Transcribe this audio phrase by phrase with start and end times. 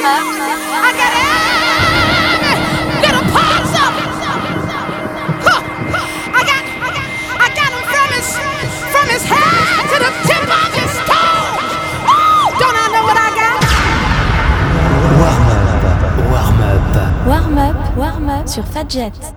[0.00, 0.40] Got?
[17.96, 18.62] Warm sur.
[18.62, 19.29] Fadjet.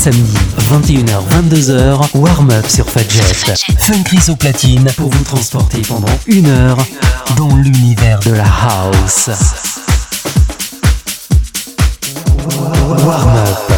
[0.00, 0.32] Samedis,
[0.72, 3.20] 21h-22h, warm-up sur Fadjet.
[3.78, 6.78] Fun au platine pour vous transporter pendant une heure
[7.36, 9.28] dans l'univers de la house.
[13.04, 13.69] Warm-up.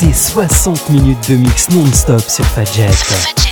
[0.00, 3.47] c'est 60 minutes de mix non-stop sur Fadjet.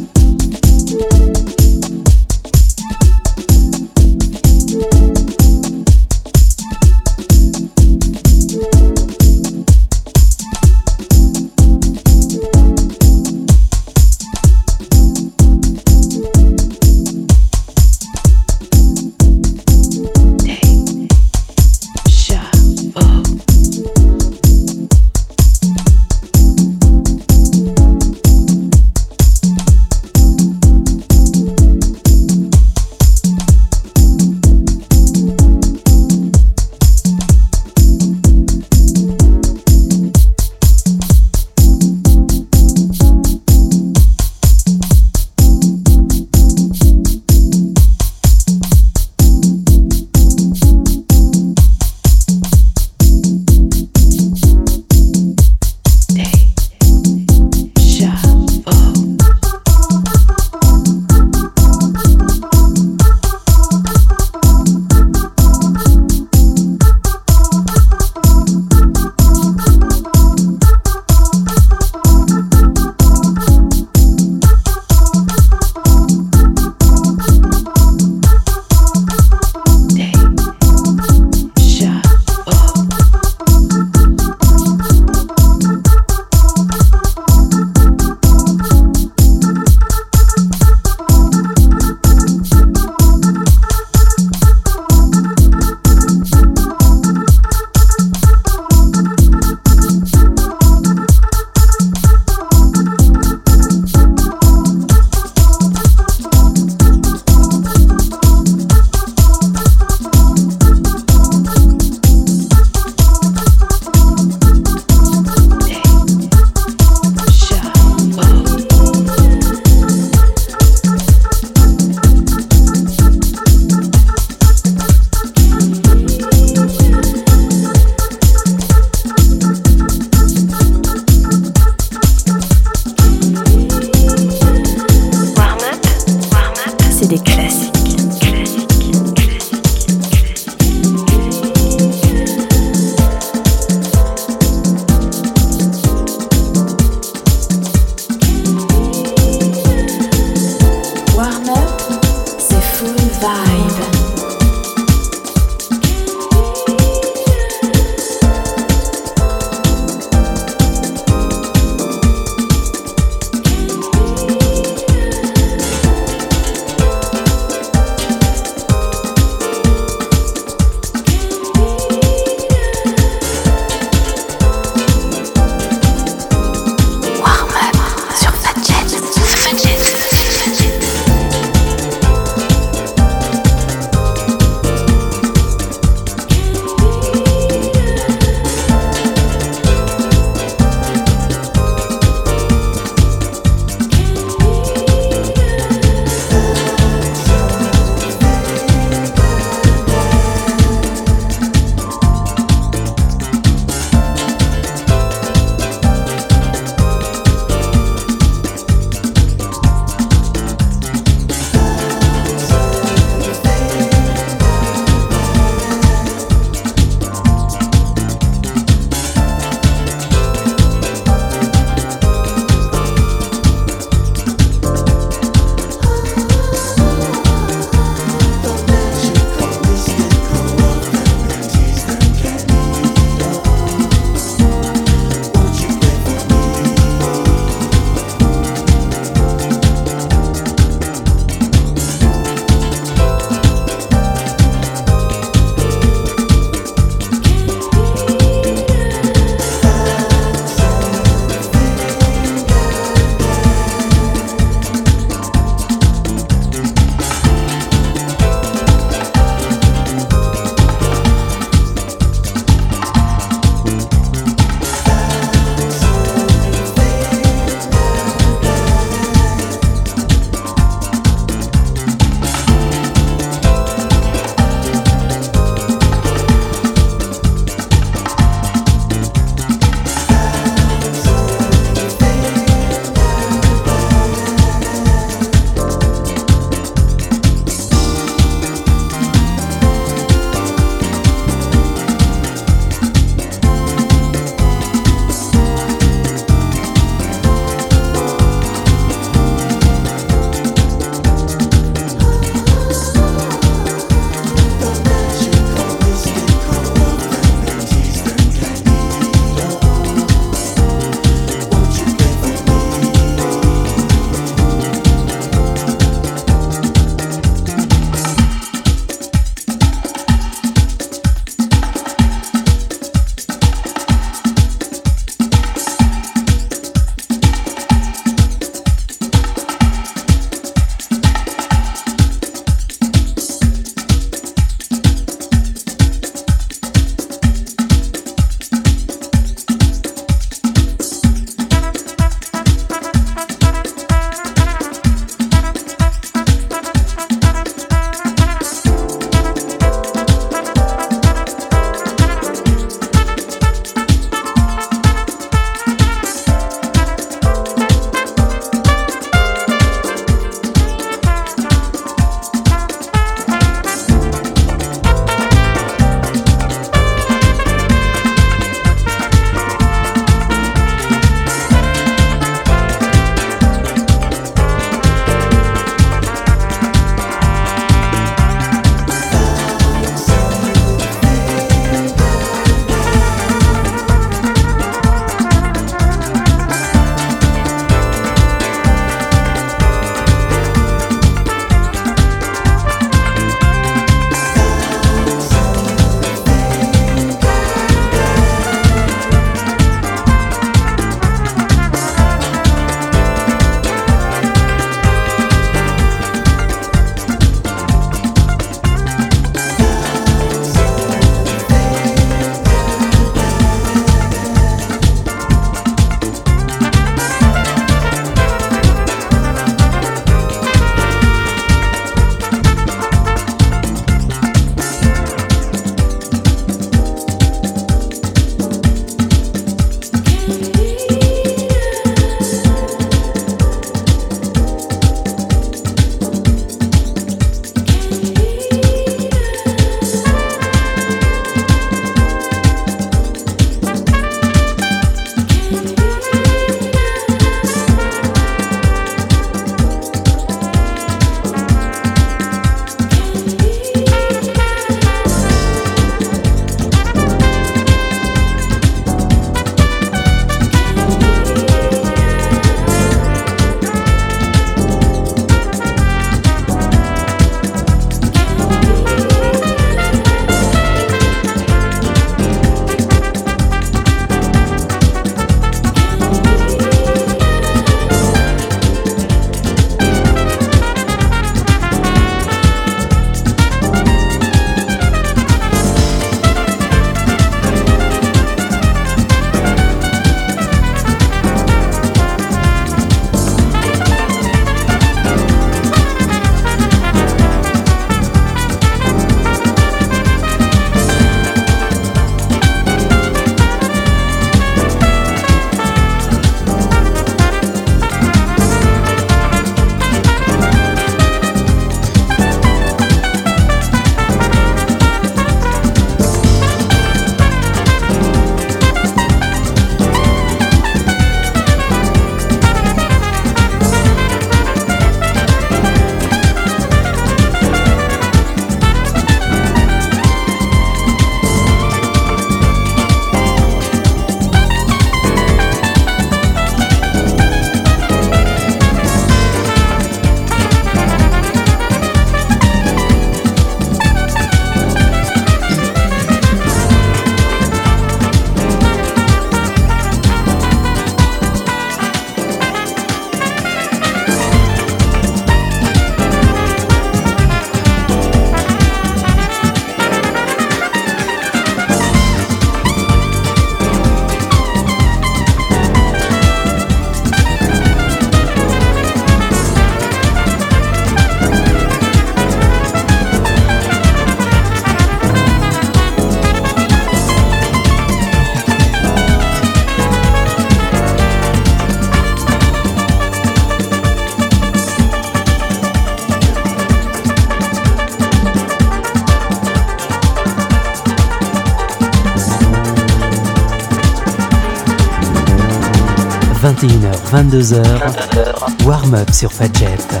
[597.31, 600.00] 22h, warm-up sur Fadjet.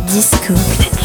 [0.00, 0.95] Disco.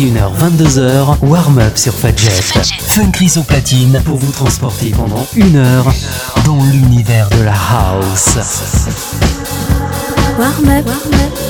[0.00, 2.30] 21h-22h, warm-up sur Fadjet.
[2.30, 5.92] Fun Chris au platine pour vous transporter pendant une heure
[6.46, 8.36] dans l'univers de la house.
[10.38, 11.49] Warm-up, warm-up, warm-up.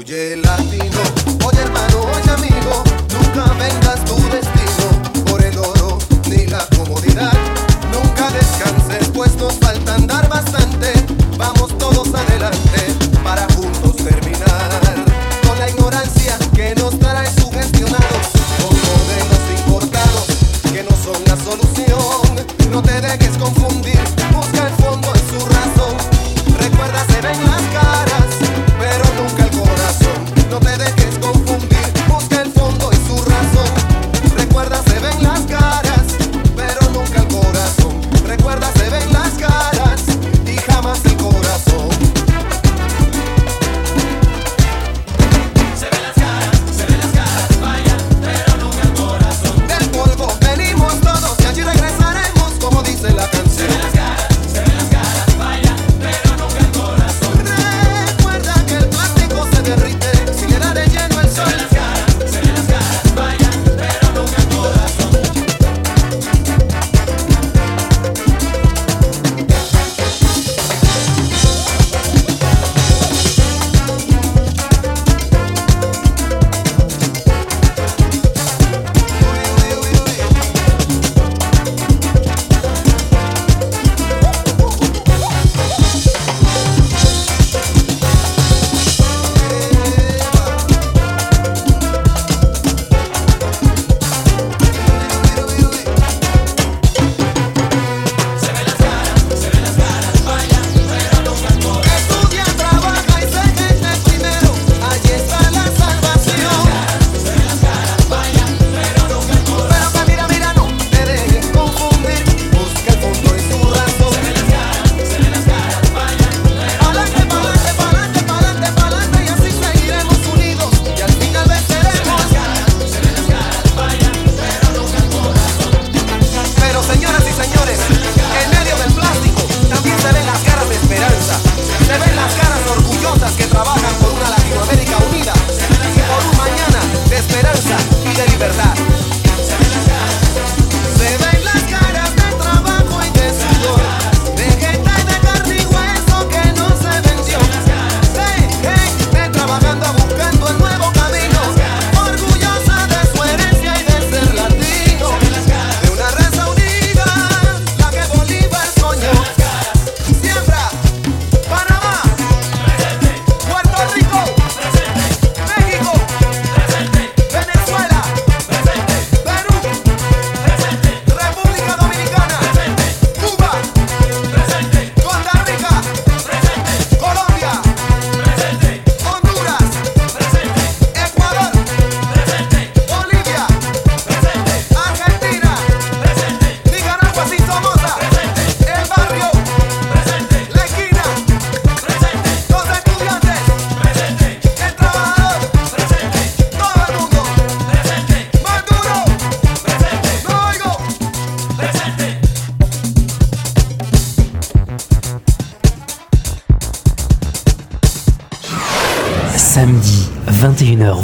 [0.00, 0.49] Huye la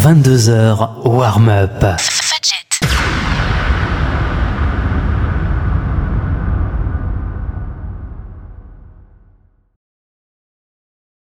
[0.07, 0.96] 22h.